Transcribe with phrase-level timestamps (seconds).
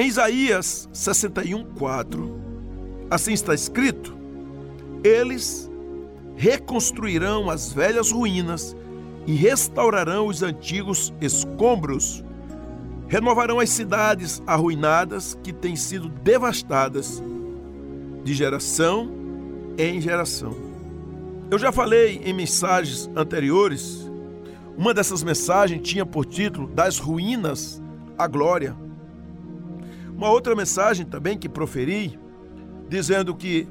[0.00, 2.40] Em Isaías 61, 4,
[3.10, 4.16] assim está escrito:
[5.04, 5.70] Eles
[6.36, 8.74] reconstruirão as velhas ruínas
[9.26, 12.24] e restaurarão os antigos escombros.
[13.08, 17.22] Renovarão as cidades arruinadas que têm sido devastadas
[18.24, 19.12] de geração
[19.76, 20.56] em geração.
[21.50, 24.10] Eu já falei em mensagens anteriores,
[24.78, 27.82] uma dessas mensagens tinha por título Das Ruínas
[28.16, 28.74] à Glória.
[30.20, 32.20] Uma outra mensagem também que proferi,
[32.90, 33.66] dizendo que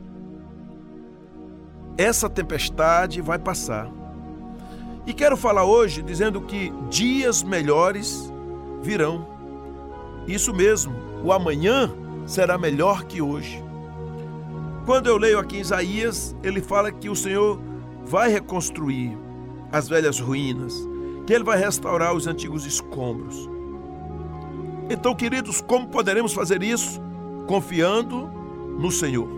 [1.96, 3.88] essa tempestade vai passar.
[5.06, 8.34] E quero falar hoje dizendo que dias melhores
[8.82, 9.28] virão.
[10.26, 11.94] Isso mesmo, o amanhã
[12.26, 13.64] será melhor que hoje.
[14.88, 17.62] Quando eu leio aqui em Isaías, ele fala que o Senhor
[18.04, 19.16] vai reconstruir
[19.72, 20.74] as velhas ruínas,
[21.28, 23.48] que ele vai restaurar os antigos escombros.
[24.90, 27.00] Então, queridos, como poderemos fazer isso?
[27.46, 28.28] Confiando
[28.80, 29.30] no Senhor,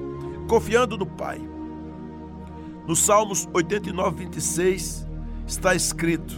[0.48, 1.42] confiando no Pai.
[2.88, 5.06] No Salmos 89, 26,
[5.46, 6.34] está escrito: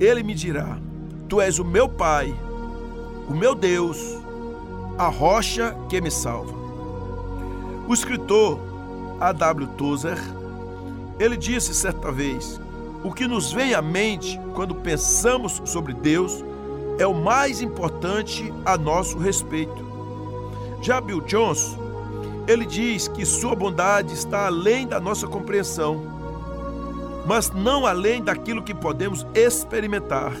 [0.00, 0.78] Ele me dirá:
[1.28, 2.34] Tu és o meu Pai,
[3.30, 4.18] o meu Deus,
[4.98, 6.52] a rocha que me salva.
[7.86, 8.58] O escritor
[9.20, 9.68] A.W.
[9.78, 10.18] Tozer,
[11.20, 12.60] ele disse certa vez:
[13.04, 16.44] "O que nos vem à mente quando pensamos sobre Deus
[17.02, 19.84] é o mais importante a nosso respeito."
[20.80, 21.78] Já Bill Johnson,
[22.46, 26.02] ele diz que sua bondade está além da nossa compreensão,
[27.26, 30.32] mas não além daquilo que podemos experimentar.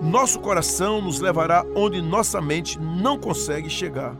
[0.00, 4.16] Nosso coração nos levará onde nossa mente não consegue chegar.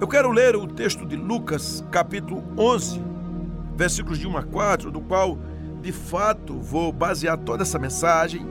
[0.00, 3.00] Eu quero ler o texto de Lucas, capítulo 11,
[3.74, 5.38] versículos de 1 a 4, do qual,
[5.80, 8.44] de fato, vou basear toda essa mensagem,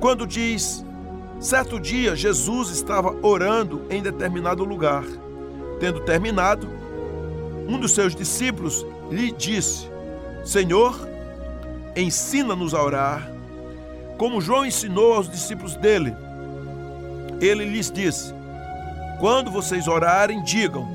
[0.00, 0.84] quando diz:
[1.40, 5.04] Certo dia, Jesus estava orando em determinado lugar.
[5.78, 6.68] Tendo terminado,
[7.68, 9.88] um dos seus discípulos lhe disse:
[10.44, 10.96] Senhor,
[11.94, 13.30] ensina-nos a orar,
[14.16, 16.14] como João ensinou aos discípulos dele.
[17.40, 18.34] Ele lhes disse:
[19.18, 20.86] quando vocês orarem, digam: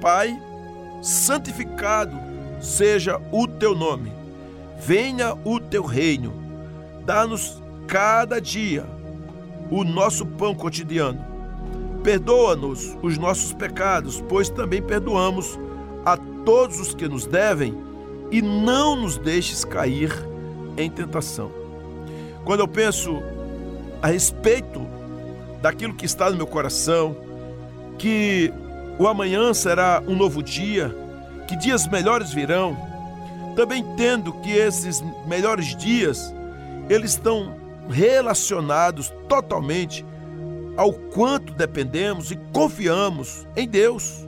[0.00, 0.36] Pai,
[1.02, 2.16] santificado
[2.60, 4.12] seja o teu nome,
[4.80, 6.32] venha o teu reino,
[7.04, 8.84] dá-nos cada dia
[9.70, 11.24] o nosso pão cotidiano.
[12.02, 15.58] Perdoa-nos os nossos pecados, pois também perdoamos
[16.04, 17.74] a todos os que nos devem,
[18.30, 20.12] e não nos deixes cair
[20.76, 21.50] em tentação.
[22.44, 23.22] Quando eu penso
[24.02, 24.86] a respeito
[25.62, 27.16] daquilo que está no meu coração,
[27.96, 28.52] que
[28.98, 30.94] o amanhã será um novo dia,
[31.48, 32.76] que dias melhores virão.
[33.56, 36.34] Também entendo que esses melhores dias
[36.88, 37.54] eles estão
[37.88, 40.04] relacionados totalmente
[40.76, 44.26] ao quanto dependemos e confiamos em Deus,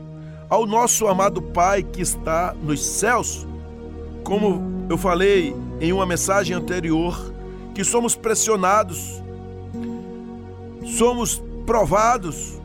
[0.48, 3.46] ao nosso amado Pai que está nos céus.
[4.22, 7.32] Como eu falei em uma mensagem anterior,
[7.74, 9.22] que somos pressionados,
[10.84, 12.60] somos provados,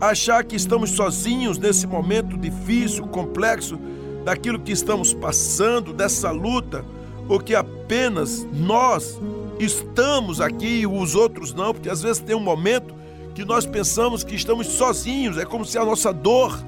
[0.00, 3.78] achar que estamos sozinhos nesse momento difícil, complexo,
[4.24, 6.84] daquilo que estamos passando, dessa luta,
[7.28, 9.20] ou que apenas nós
[9.58, 12.94] estamos aqui e os outros não, porque às vezes tem um momento
[13.34, 16.58] que nós pensamos que estamos sozinhos, é como se a nossa dor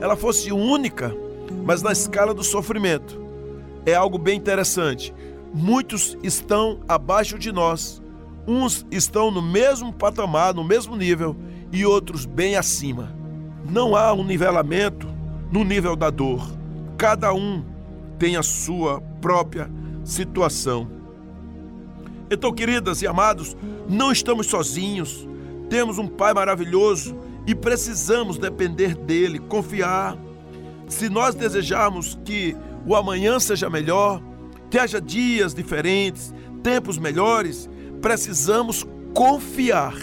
[0.00, 1.14] ela fosse única,
[1.64, 3.18] mas na escala do sofrimento.
[3.86, 5.14] É algo bem interessante.
[5.54, 8.02] Muitos estão abaixo de nós,
[8.46, 11.36] uns estão no mesmo patamar, no mesmo nível,
[11.72, 13.14] e outros bem acima.
[13.64, 15.06] Não há um nivelamento
[15.50, 16.46] no nível da dor.
[16.96, 17.64] Cada um
[18.18, 19.70] tem a sua própria
[20.08, 20.88] situação.
[22.30, 23.54] Então, queridas e amados,
[23.88, 25.28] não estamos sozinhos.
[25.68, 27.14] Temos um Pai maravilhoso
[27.46, 30.16] e precisamos depender dele, confiar.
[30.88, 34.22] Se nós desejarmos que o amanhã seja melhor,
[34.70, 37.68] que haja dias diferentes, tempos melhores,
[38.00, 39.94] precisamos confiar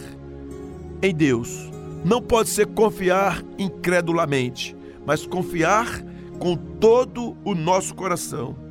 [1.01, 1.72] em Deus.
[2.03, 6.03] Não pode ser confiar incredulamente, mas confiar
[6.37, 8.65] com todo o nosso coração.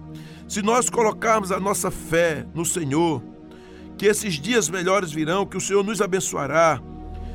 [0.47, 3.23] Se nós colocarmos a nossa fé no Senhor,
[3.97, 6.81] que esses dias melhores virão, que o Senhor nos abençoará.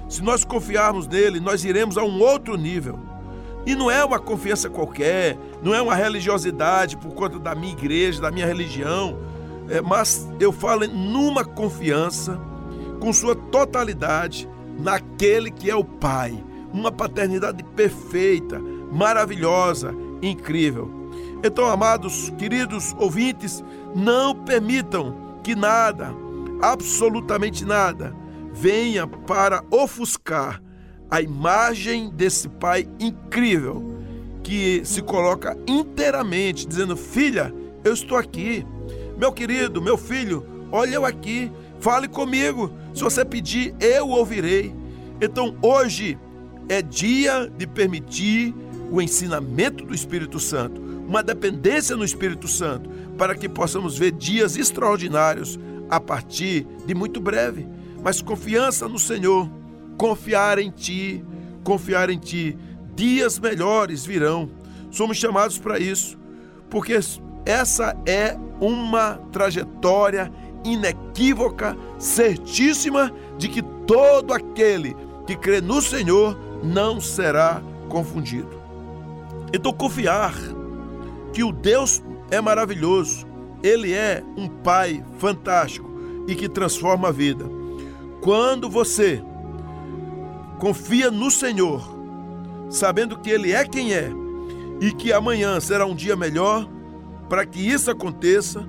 [0.07, 2.99] Se nós confiarmos nele, nós iremos a um outro nível.
[3.65, 8.21] E não é uma confiança qualquer, não é uma religiosidade por conta da minha igreja,
[8.21, 9.19] da minha religião,
[9.69, 12.39] é, mas eu falo numa confiança
[12.99, 16.43] com sua totalidade naquele que é o Pai.
[16.73, 18.59] Uma paternidade perfeita,
[18.91, 20.98] maravilhosa, incrível.
[21.43, 23.63] Então, amados, queridos ouvintes,
[23.95, 26.13] não permitam que nada,
[26.61, 28.13] absolutamente nada,
[28.53, 30.61] venha para ofuscar
[31.09, 33.97] a imagem desse pai incrível
[34.43, 37.53] que se coloca inteiramente dizendo: Filha,
[37.83, 38.65] eu estou aqui.
[39.17, 41.51] Meu querido, meu filho, olha eu aqui.
[41.79, 42.71] Fale comigo.
[42.93, 44.75] Se você pedir, eu ouvirei.
[45.21, 46.17] Então hoje
[46.67, 48.53] é dia de permitir
[48.91, 54.55] o ensinamento do Espírito Santo, uma dependência no Espírito Santo, para que possamos ver dias
[54.55, 55.59] extraordinários
[55.89, 57.67] a partir de muito breve.
[58.03, 59.49] Mas confiança no Senhor,
[59.97, 61.25] confiar em Ti,
[61.63, 62.55] confiar em Ti.
[62.95, 64.51] Dias melhores virão.
[64.91, 66.15] Somos chamados para isso,
[66.69, 66.97] porque
[67.43, 70.31] essa é uma trajetória
[70.63, 74.95] inequívoca, certíssima de que todo aquele
[75.25, 78.59] que crê no Senhor não será confundido.
[79.51, 80.35] Então, confiar
[81.33, 83.25] que o Deus é maravilhoso,
[83.63, 85.89] Ele é um Pai fantástico
[86.27, 87.45] e que transforma a vida.
[88.21, 89.21] Quando você
[90.59, 91.81] confia no Senhor,
[92.69, 94.11] sabendo que Ele é quem é
[94.81, 96.67] e que amanhã será um dia melhor,
[97.27, 98.67] para que isso aconteça,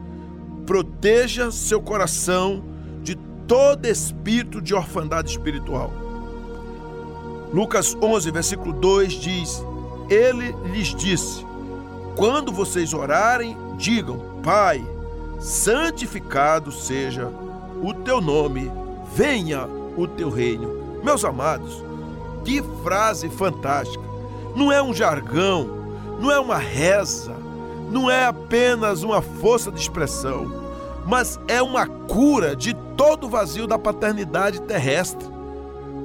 [0.66, 2.62] proteja seu coração
[3.02, 3.16] de
[3.46, 5.92] todo espírito de orfandade espiritual.
[7.52, 9.64] Lucas 11, versículo 2 diz:
[10.08, 11.44] Ele lhes disse:
[12.16, 14.84] Quando vocês orarem, digam: Pai,
[15.38, 17.30] santificado seja
[17.82, 18.70] o teu nome,
[19.14, 19.66] venha
[19.96, 21.00] o teu reino.
[21.02, 21.82] Meus amados,
[22.44, 24.04] que frase fantástica!
[24.54, 25.68] Não é um jargão,
[26.20, 27.34] não é uma reza,
[27.90, 30.50] não é apenas uma força de expressão,
[31.06, 35.26] mas é uma cura de todo o vazio da paternidade terrestre.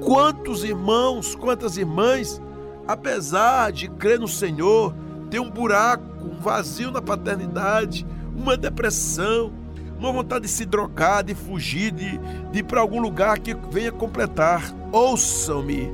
[0.02, 2.40] Quantos irmãos, quantas irmãs,
[2.86, 4.94] apesar de crer no Senhor,
[5.36, 9.52] tem um buraco, um vazio na paternidade, uma depressão,
[9.98, 12.16] uma vontade de se drogar, de fugir, de,
[12.50, 14.62] de ir para algum lugar que venha completar.
[14.90, 15.92] Ouçam-me.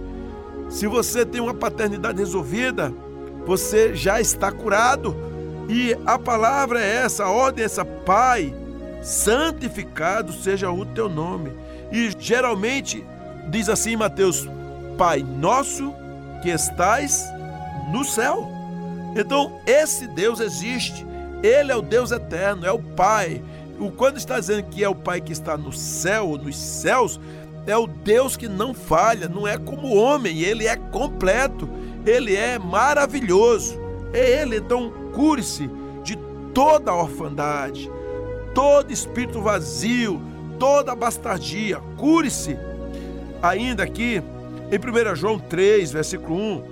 [0.68, 2.94] Se você tem uma paternidade resolvida,
[3.44, 5.16] você já está curado
[5.68, 8.54] e a palavra é essa, a ordem é essa, Pai,
[9.02, 11.50] santificado seja o teu nome.
[11.90, 13.04] E geralmente
[13.50, 14.48] diz assim Mateus,
[14.96, 15.92] Pai nosso
[16.42, 17.24] que estais
[17.90, 18.51] no céu.
[19.16, 21.06] Então, esse Deus existe.
[21.42, 23.42] Ele é o Deus eterno, é o Pai.
[23.78, 27.20] O quando está dizendo que é o Pai que está no céu, nos céus,
[27.66, 31.68] é o Deus que não falha, não é como o homem, ele é completo,
[32.06, 33.80] ele é maravilhoso.
[34.12, 35.70] É ele, então cure-se
[36.02, 36.16] de
[36.52, 37.90] toda a orfandade,
[38.54, 40.20] todo espírito vazio,
[40.58, 42.56] toda bastardia, cure-se.
[43.42, 44.22] Ainda aqui,
[44.70, 46.71] em 1 João 3, versículo 1,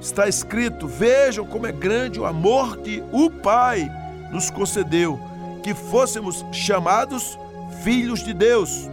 [0.00, 3.90] está escrito: Vejam como é grande o amor que o Pai
[4.32, 5.20] nos concedeu,
[5.62, 7.38] que fôssemos chamados
[7.82, 8.88] filhos de Deus,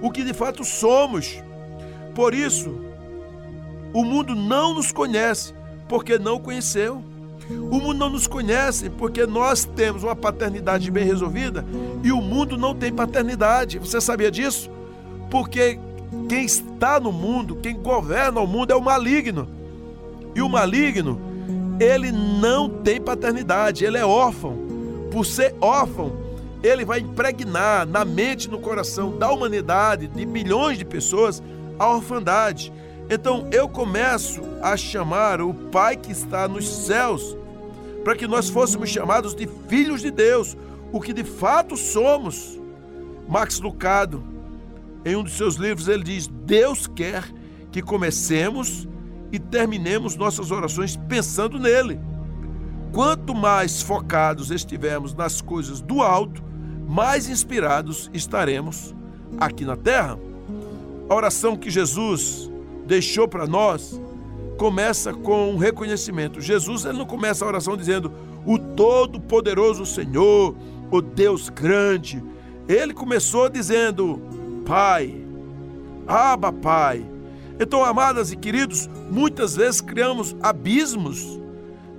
[0.00, 1.42] o que de fato somos.
[2.14, 2.90] Por isso,
[3.92, 5.54] o mundo não nos conhece,
[5.88, 7.02] porque não conheceu.
[7.48, 11.64] O mundo não nos conhece porque nós temos uma paternidade bem resolvida
[12.04, 13.80] e o mundo não tem paternidade.
[13.80, 14.70] Você sabia disso?
[15.28, 15.76] Porque
[16.28, 19.48] quem está no mundo, quem governa o mundo é o maligno.
[20.34, 21.20] E o maligno,
[21.80, 24.56] ele não tem paternidade, ele é órfão.
[25.10, 26.12] Por ser órfão,
[26.62, 31.42] ele vai impregnar na mente e no coração da humanidade, de milhões de pessoas,
[31.78, 32.72] a orfandade.
[33.08, 37.36] Então eu começo a chamar o Pai que está nos céus,
[38.04, 40.56] para que nós fôssemos chamados de filhos de Deus,
[40.92, 42.58] o que de fato somos.
[43.28, 44.22] Max Lucado,
[45.04, 47.24] em um dos seus livros, ele diz: Deus quer
[47.72, 48.86] que comecemos
[49.32, 51.98] e terminemos nossas orações pensando nele.
[52.92, 56.42] Quanto mais focados estivermos nas coisas do alto,
[56.88, 58.94] mais inspirados estaremos
[59.38, 60.18] aqui na terra.
[61.08, 62.50] A oração que Jesus
[62.86, 64.00] deixou para nós
[64.58, 66.40] começa com um reconhecimento.
[66.40, 68.12] Jesus ele não começa a oração dizendo
[68.44, 70.56] o todo-poderoso Senhor,
[70.90, 72.22] o Deus grande.
[72.68, 74.20] Ele começou dizendo
[74.66, 75.14] Pai,
[76.06, 77.04] Abba Pai.
[77.60, 81.38] Então, amadas e queridos, muitas vezes criamos abismos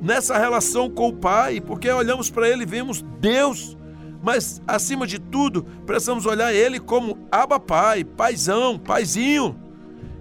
[0.02, 3.78] nessa relação com o Pai, porque olhamos para Ele e vemos Deus,
[4.24, 9.56] mas acima de tudo, precisamos olhar Ele como Abba Pai, Paizão, Paizinho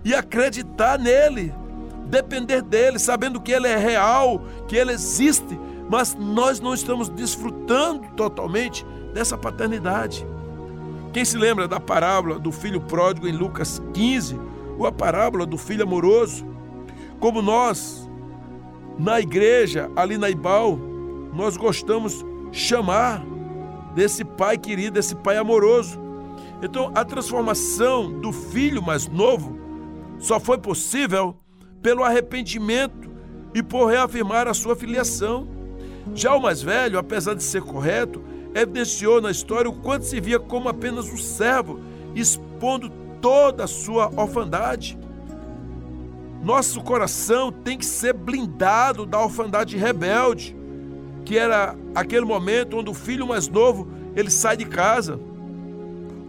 [0.04, 1.54] e acreditar nele,
[2.06, 8.06] depender dele, sabendo que ele é real, que ele existe, mas nós não estamos desfrutando
[8.14, 10.26] totalmente dessa paternidade.
[11.12, 14.50] Quem se lembra da parábola do filho pródigo em Lucas 15,
[14.81, 16.47] ou a parábola do filho amoroso?
[17.19, 18.11] Como nós,
[18.99, 20.79] na igreja, ali na Ibal,
[21.35, 23.23] nós gostamos chamar
[23.95, 26.01] desse pai querido, desse pai amoroso.
[26.63, 29.59] Então, a transformação do filho mais novo
[30.19, 31.37] só foi possível
[31.83, 33.11] pelo arrependimento
[33.55, 35.47] e por reafirmar a sua filiação.
[36.15, 38.23] Já o mais velho, apesar de ser correto,
[38.55, 41.81] evidenciou na história o quanto se via como apenas um servo,
[42.15, 44.99] expondo toda a sua orfandade.
[46.43, 50.57] Nosso coração tem que ser blindado da orfandade rebelde,
[51.25, 55.21] que era aquele momento onde o filho mais novo ele sai de casa,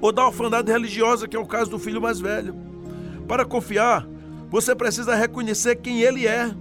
[0.01, 2.55] ou da orfandade religiosa, que é o caso do filho mais velho.
[3.27, 4.07] Para confiar,
[4.49, 6.51] você precisa reconhecer quem ele é.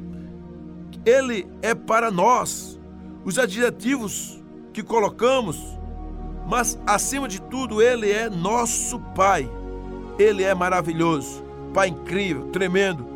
[1.05, 2.79] Ele é para nós
[3.25, 4.41] os adjetivos
[4.73, 5.59] que colocamos,
[6.47, 9.51] mas acima de tudo, ele é nosso Pai.
[10.21, 13.07] Ele é maravilhoso, Pai incrível, tremendo.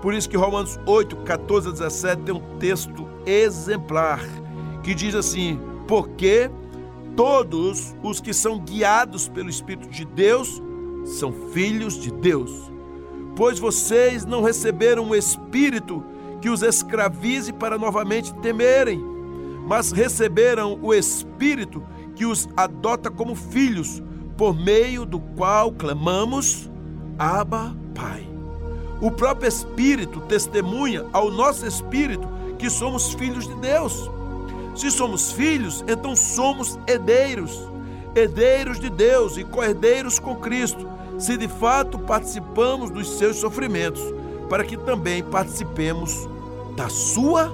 [0.00, 4.20] Por isso que Romanos 8, 14 a 17 tem um texto exemplar
[4.84, 6.48] que diz assim: Porque
[7.16, 10.62] todos os que são guiados pelo Espírito de Deus
[11.04, 12.70] são filhos de Deus.
[13.34, 16.04] Pois vocês não receberam um espírito
[16.40, 19.04] que os escravize para novamente temerem,
[19.66, 21.82] mas receberam o espírito
[22.14, 24.00] que os adota como filhos,
[24.36, 26.70] por meio do qual clamamos:
[27.18, 28.26] Abba, Pai.
[29.00, 34.08] O próprio Espírito testemunha ao nosso espírito que somos filhos de Deus.
[34.76, 37.68] Se somos filhos, então somos herdeiros,
[38.14, 44.02] herdeiros de Deus e co-herdeiros com Cristo, se de fato participamos dos seus sofrimentos,
[44.48, 46.28] para que também participemos
[46.76, 47.52] da sua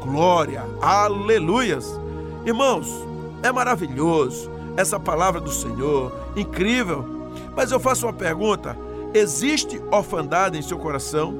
[0.00, 0.64] glória.
[0.80, 2.00] Aleluias!
[2.44, 2.88] Irmãos,
[3.42, 7.04] é maravilhoso essa palavra do Senhor, incrível.
[7.56, 8.76] Mas eu faço uma pergunta:
[9.14, 11.34] existe orfandade em seu coração?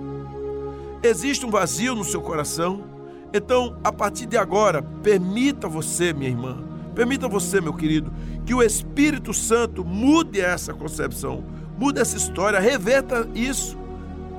[1.02, 2.85] Existe um vazio no seu coração?
[3.33, 6.59] Então, a partir de agora, permita você, minha irmã,
[6.95, 8.11] permita você, meu querido,
[8.47, 11.45] que o Espírito Santo mude essa concepção,
[11.76, 13.76] mude essa história, reverta isso.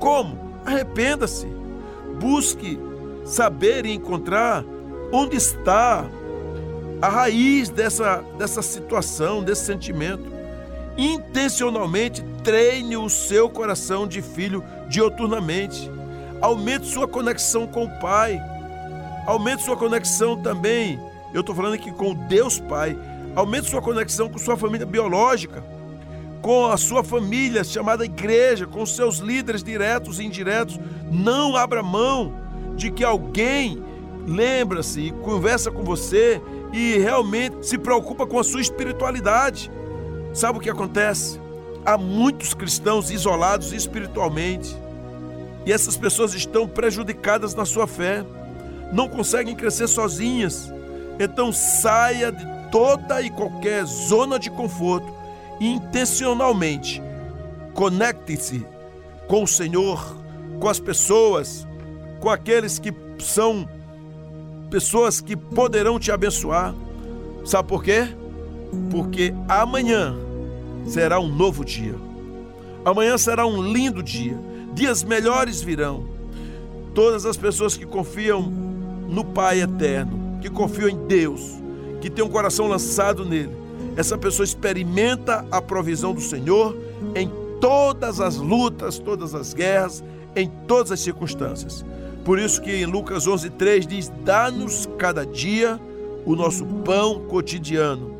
[0.00, 0.36] Como?
[0.66, 1.46] Arrependa-se.
[2.18, 2.78] Busque
[3.24, 4.64] saber e encontrar
[5.12, 6.04] onde está
[7.00, 10.24] a raiz dessa, dessa situação, desse sentimento.
[10.96, 15.90] Intencionalmente treine o seu coração de filho dioturnamente.
[16.40, 18.40] Aumente sua conexão com o Pai
[19.28, 20.98] Aumente sua conexão também,
[21.34, 22.96] eu estou falando aqui com Deus Pai.
[23.36, 25.62] Aumente sua conexão com sua família biológica,
[26.40, 30.80] com a sua família chamada igreja, com seus líderes diretos e indiretos.
[31.10, 32.32] Não abra mão
[32.74, 33.84] de que alguém
[34.26, 36.40] lembra-se e conversa com você
[36.72, 39.70] e realmente se preocupa com a sua espiritualidade.
[40.34, 41.40] Sabe o que acontece?
[41.84, 44.76] Há muitos cristãos isolados espiritualmente
[45.64, 48.24] e essas pessoas estão prejudicadas na sua fé
[48.92, 50.72] não conseguem crescer sozinhas.
[51.18, 55.12] Então saia de toda e qualquer zona de conforto
[55.60, 57.02] e intencionalmente
[57.74, 58.64] conecte-se
[59.26, 60.16] com o Senhor,
[60.60, 61.66] com as pessoas,
[62.20, 63.68] com aqueles que são
[64.70, 66.74] pessoas que poderão te abençoar.
[67.44, 68.08] Sabe por quê?
[68.90, 70.14] Porque amanhã
[70.86, 71.94] será um novo dia.
[72.84, 74.38] Amanhã será um lindo dia.
[74.74, 76.06] Dias melhores virão.
[76.94, 81.54] Todas as pessoas que confiam no Pai eterno, que confia em Deus,
[82.00, 83.56] que tem um coração lançado nele,
[83.96, 86.76] essa pessoa experimenta a provisão do Senhor
[87.14, 90.04] em todas as lutas, todas as guerras,
[90.36, 91.84] em todas as circunstâncias.
[92.28, 95.80] Por isso que em Lucas 11:3 diz: "Dá-nos cada dia
[96.26, 98.14] o nosso pão cotidiano".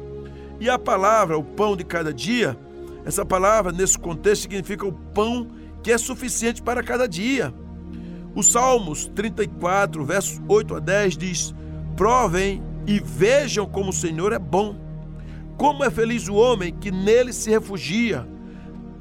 [0.59, 2.59] E a palavra, o pão de cada dia,
[3.05, 5.49] essa palavra nesse contexto significa o pão
[5.83, 7.53] que é suficiente para cada dia.
[8.35, 11.55] O Salmos 34, versos 8 a 10 diz:
[11.95, 14.75] Provem e vejam como o Senhor é bom.
[15.59, 18.27] Como é feliz o homem que nele se refugia.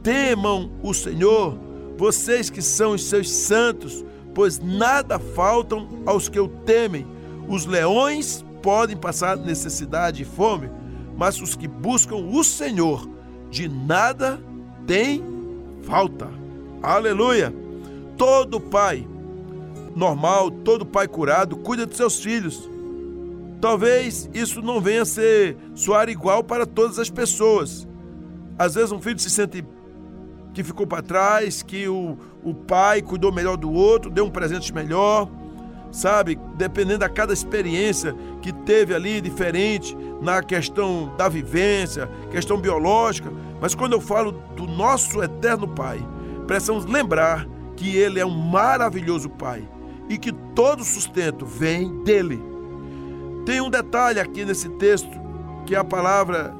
[0.04, 1.58] Temam o Senhor,
[1.98, 4.04] vocês que são os seus santos,
[4.38, 7.08] pois nada faltam aos que o temem.
[7.48, 10.70] Os leões podem passar necessidade e fome,
[11.18, 13.10] mas os que buscam o Senhor,
[13.50, 14.40] de nada
[14.86, 15.24] tem
[15.82, 16.30] falta.
[16.84, 17.52] Aleluia!
[18.16, 19.08] Todo pai
[19.96, 22.70] normal, todo pai curado cuida de seus filhos.
[23.60, 27.88] Talvez isso não venha a ser soar igual para todas as pessoas.
[28.56, 29.66] Às vezes um filho se sente
[30.58, 34.74] que ficou para trás, que o, o pai cuidou melhor do outro, deu um presente
[34.74, 35.30] melhor,
[35.92, 36.40] sabe?
[36.56, 43.32] Dependendo da cada experiência que teve ali diferente na questão da vivência, questão biológica.
[43.62, 46.04] Mas quando eu falo do nosso eterno Pai,
[46.48, 49.64] precisamos lembrar que Ele é um maravilhoso Pai
[50.10, 52.42] e que todo sustento vem dele.
[53.46, 55.22] Tem um detalhe aqui nesse texto
[55.68, 56.52] que a palavra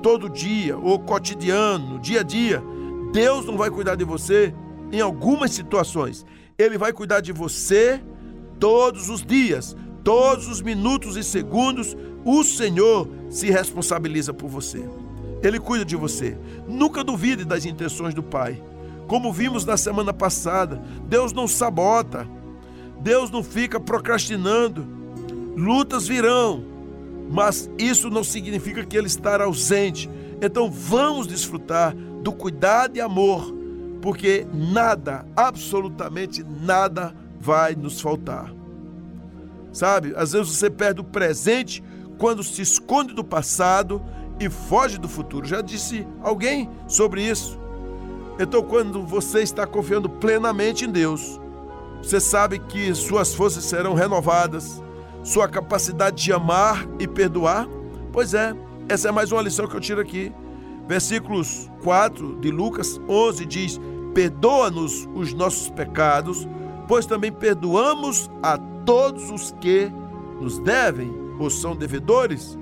[0.00, 2.62] todo dia, ou cotidiano, dia a dia,
[3.12, 4.54] Deus não vai cuidar de você
[4.92, 6.24] em algumas situações.
[6.58, 8.00] Ele vai cuidar de você
[8.58, 11.96] todos os dias, todos os minutos e segundos.
[12.24, 14.84] O Senhor se responsabiliza por você.
[15.42, 16.36] Ele cuida de você.
[16.68, 18.62] Nunca duvide das intenções do Pai.
[19.06, 22.28] Como vimos na semana passada, Deus não sabota.
[23.00, 24.86] Deus não fica procrastinando.
[25.56, 26.64] Lutas virão,
[27.30, 30.08] mas isso não significa que Ele estará ausente.
[30.40, 33.54] Então vamos desfrutar do cuidado e amor,
[34.00, 38.52] porque nada, absolutamente nada, vai nos faltar.
[39.72, 41.82] Sabe, às vezes você perde o presente
[42.18, 44.02] quando se esconde do passado
[44.38, 45.46] e foge do futuro.
[45.46, 47.58] Já disse alguém sobre isso.
[48.38, 51.40] Então, quando você está confiando plenamente em Deus,
[52.02, 54.82] você sabe que suas forças serão renovadas,
[55.22, 57.68] sua capacidade de amar e perdoar.
[58.12, 58.54] Pois é,
[58.88, 60.32] essa é mais uma lição que eu tiro aqui.
[60.90, 63.80] Versículos 4 de Lucas 11 diz:
[64.12, 66.48] Perdoa-nos os nossos pecados,
[66.88, 69.88] pois também perdoamos a todos os que
[70.40, 72.58] nos devem ou são devedores.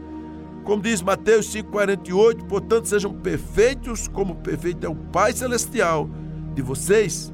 [0.62, 6.06] Como diz Mateus 5,48, portanto sejam perfeitos, como perfeito é o Pai Celestial
[6.54, 7.32] de vocês.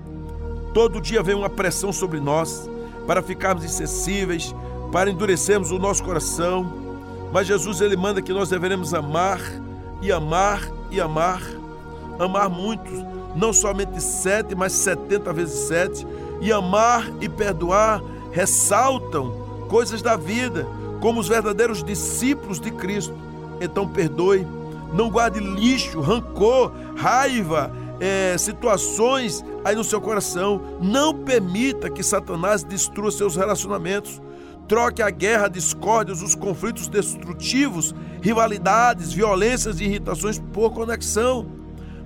[0.72, 2.70] Todo dia vem uma pressão sobre nós
[3.04, 4.54] para ficarmos insensíveis,
[4.92, 6.72] para endurecermos o nosso coração.
[7.32, 9.40] Mas Jesus ele manda que nós deveremos amar
[10.00, 10.60] e amar
[10.94, 11.42] e amar,
[12.18, 16.06] amar muitos, não somente sete, mas setenta vezes sete,
[16.40, 19.32] e amar e perdoar ressaltam
[19.68, 20.66] coisas da vida,
[21.00, 23.14] como os verdadeiros discípulos de Cristo.
[23.60, 24.46] Então perdoe,
[24.92, 30.60] não guarde lixo, rancor, raiva, é, situações aí no seu coração.
[30.80, 34.20] Não permita que Satanás destrua seus relacionamentos.
[34.66, 41.46] Troque a guerra, discórdias, os conflitos destrutivos, rivalidades, violências e irritações por conexão,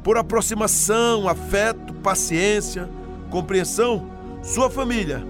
[0.03, 2.89] por aproximação, afeto, paciência,
[3.31, 4.11] compreensão.
[4.43, 5.25] Sua família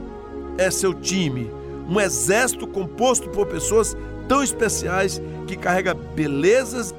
[0.56, 1.50] é seu time,
[1.88, 6.94] um exército composto por pessoas tão especiais que carrega belezas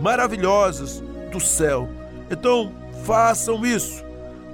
[0.00, 1.88] maravilhosas do céu.
[2.30, 2.72] Então,
[3.04, 4.02] façam isso.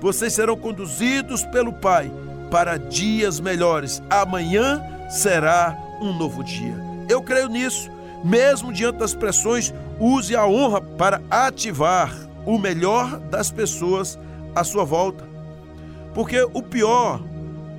[0.00, 2.10] Vocês serão conduzidos pelo Pai
[2.50, 4.02] para dias melhores.
[4.08, 6.74] Amanhã será um novo dia.
[7.08, 7.90] Eu creio nisso.
[8.22, 12.14] Mesmo diante das pressões, use a honra para ativar
[12.46, 14.18] o melhor das pessoas
[14.54, 15.24] à sua volta.
[16.14, 17.20] Porque o pior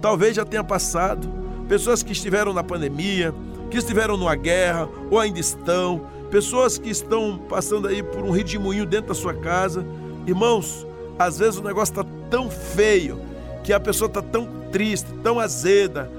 [0.01, 1.29] talvez já tenha passado.
[1.67, 3.33] Pessoas que estiveram na pandemia,
[3.69, 8.85] que estiveram numa guerra ou ainda estão, pessoas que estão passando aí por um redemoinho
[8.85, 9.85] dentro da sua casa.
[10.25, 10.85] Irmãos,
[11.17, 13.19] às vezes o negócio está tão feio
[13.63, 16.09] que a pessoa está tão triste, tão azeda,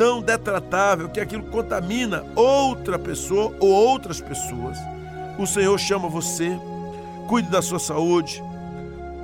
[0.00, 4.78] tão detratável que aquilo contamina outra pessoa ou outras pessoas.
[5.38, 6.58] O Senhor chama você,
[7.28, 8.42] cuide da sua saúde,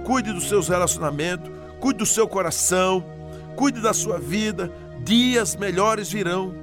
[0.04, 3.02] cuide dos seus relacionamentos, cuide do seu coração,
[3.56, 4.70] cuide da sua vida.
[5.02, 6.54] Dias melhores virão.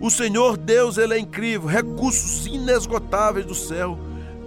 [0.00, 3.98] O Senhor Deus, ele é incrível, recursos inesgotáveis do céu.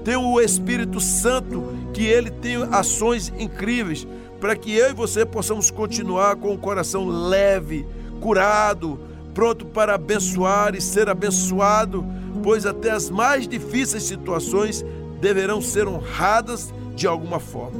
[0.03, 1.63] Tem o Espírito Santo,
[1.93, 4.07] que ele tem ações incríveis
[4.41, 7.85] para que eu e você possamos continuar com o coração leve,
[8.19, 8.99] curado,
[9.33, 12.05] pronto para abençoar e ser abençoado,
[12.43, 14.85] pois até as mais difíceis situações
[15.19, 17.79] deverão ser honradas de alguma forma.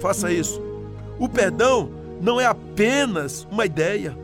[0.00, 0.60] Faça isso.
[1.18, 1.90] O perdão
[2.20, 4.16] não é apenas uma ideia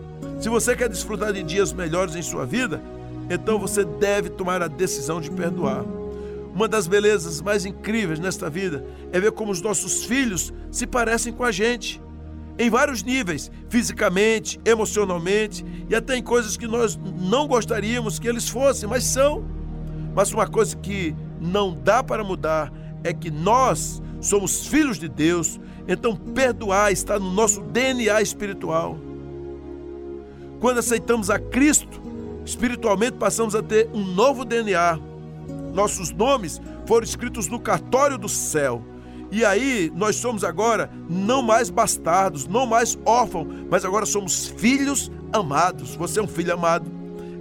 [0.42, 2.83] se você quer desfrutar de dias melhores em sua vida,
[3.31, 5.85] então você deve tomar a decisão de perdoar.
[6.53, 11.33] Uma das belezas mais incríveis nesta vida é ver como os nossos filhos se parecem
[11.33, 12.03] com a gente.
[12.59, 18.49] Em vários níveis, fisicamente, emocionalmente e até em coisas que nós não gostaríamos que eles
[18.49, 19.45] fossem, mas são.
[20.15, 25.59] Mas uma coisa que não dá para mudar é que nós somos filhos de Deus,
[25.88, 28.97] então perdoar está no nosso DNA espiritual.
[30.61, 32.01] Quando aceitamos a Cristo,
[32.45, 34.99] espiritualmente passamos a ter um novo DNA.
[35.75, 38.83] Nossos nomes foram escritos no cartório do céu.
[39.33, 45.11] E aí nós somos agora não mais bastardos, não mais órfãos, mas agora somos filhos
[45.33, 45.97] amados.
[45.97, 46.90] Você é um filho amado.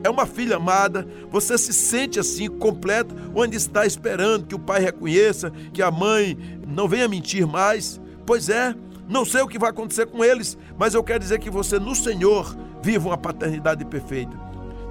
[0.02, 4.82] É uma filha amada, você se sente assim, completo, onde está esperando que o pai
[4.82, 8.02] reconheça, que a mãe não venha mentir mais.
[8.26, 8.74] Pois é,
[9.08, 11.94] não sei o que vai acontecer com eles, mas eu quero dizer que você no
[11.94, 14.36] Senhor viva uma paternidade perfeita.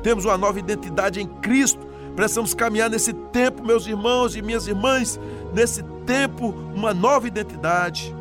[0.02, 1.89] Temos uma nova identidade em Cristo.
[2.14, 5.18] Precisamos caminhar nesse tempo, meus irmãos e minhas irmãs,
[5.52, 8.14] nesse tempo, uma nova identidade.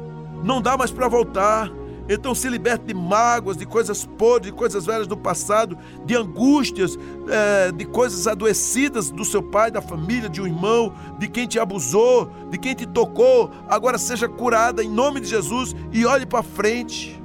[0.44, 1.72] Não dá mais para voltar.
[2.12, 6.98] Então se liberte de mágoas, de coisas podres, de coisas velhas do passado, de angústias,
[7.28, 11.60] é, de coisas adoecidas do seu pai, da família, de um irmão, de quem te
[11.60, 13.52] abusou, de quem te tocou.
[13.68, 17.22] Agora seja curada em nome de Jesus e olhe para frente.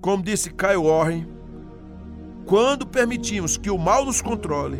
[0.00, 1.26] Como disse Kyle Warren,
[2.48, 4.78] quando permitimos que o mal nos controle,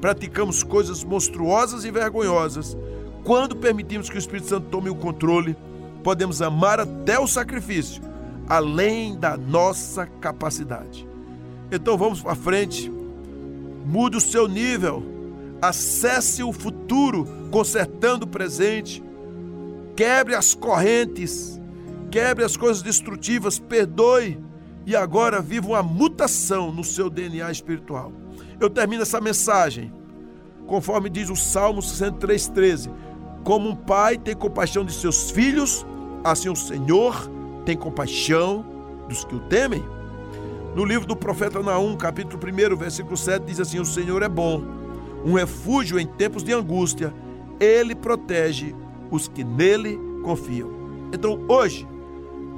[0.00, 2.76] praticamos coisas monstruosas e vergonhosas.
[3.24, 5.56] Quando permitimos que o Espírito Santo tome o controle,
[6.04, 8.00] podemos amar até o sacrifício,
[8.48, 11.04] além da nossa capacidade.
[11.72, 12.88] Então vamos para frente,
[13.84, 15.02] mude o seu nível,
[15.60, 19.02] acesse o futuro consertando o presente,
[19.96, 21.60] quebre as correntes,
[22.12, 24.38] quebre as coisas destrutivas, perdoe
[24.86, 28.12] e agora viva uma mutação no seu DNA espiritual.
[28.60, 29.92] Eu termino essa mensagem
[30.66, 32.90] conforme diz o Salmo 63:13.
[33.44, 35.84] Como um pai tem compaixão de seus filhos,
[36.24, 37.28] Assim o Senhor
[37.64, 38.64] tem compaixão
[39.08, 39.84] dos que o temem.
[40.74, 44.62] No livro do profeta Naum, capítulo 1, versículo 7, diz assim: O Senhor é bom,
[45.24, 47.12] um refúgio em tempos de angústia,
[47.58, 48.74] ele protege
[49.10, 50.70] os que nele confiam.
[51.12, 51.86] Então, hoje,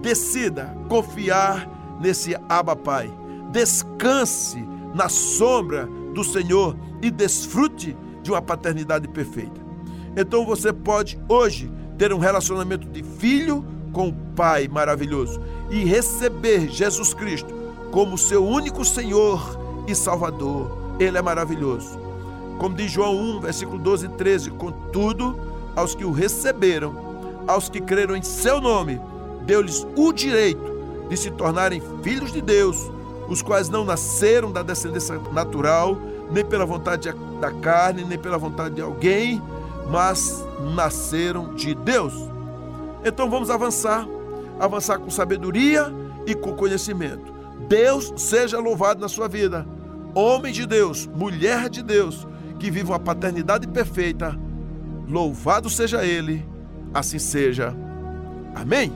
[0.03, 1.69] decida confiar
[2.01, 3.13] nesse Abba Pai.
[3.51, 9.61] Descanse na sombra do Senhor e desfrute de uma paternidade perfeita.
[10.17, 16.69] Então você pode hoje ter um relacionamento de filho com o Pai maravilhoso e receber
[16.69, 17.55] Jesus Cristo
[17.91, 20.97] como seu único Senhor e Salvador.
[20.99, 21.99] Ele é maravilhoso.
[22.59, 25.39] Como diz João 1, versículo 12 e 13: Contudo,
[25.75, 26.95] aos que o receberam,
[27.47, 29.01] aos que creram em seu nome,
[29.45, 30.74] deu-lhes o direito
[31.09, 32.91] de se tornarem filhos de Deus,
[33.29, 35.97] os quais não nasceram da descendência natural,
[36.31, 39.41] nem pela vontade da carne, nem pela vontade de alguém,
[39.91, 42.13] mas nasceram de Deus.
[43.05, 44.07] Então vamos avançar,
[44.59, 45.93] avançar com sabedoria
[46.27, 47.33] e com conhecimento.
[47.69, 49.67] Deus seja louvado na sua vida.
[50.15, 52.27] Homem de Deus, mulher de Deus,
[52.59, 54.39] que vive uma paternidade perfeita,
[55.09, 56.47] louvado seja Ele,
[56.93, 57.75] assim seja.
[58.55, 58.95] Amém?